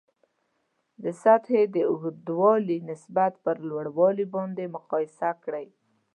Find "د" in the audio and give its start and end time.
1.03-1.05, 1.75-1.77